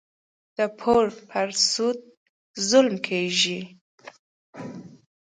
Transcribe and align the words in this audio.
د 0.57 0.57
پور 0.79 1.05
پر 1.29 1.49
سود 1.69 1.99
ظلم 2.69 2.95
کېږي. 3.07 3.61